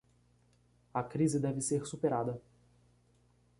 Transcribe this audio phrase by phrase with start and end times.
[0.95, 2.41] A crise deve ser superada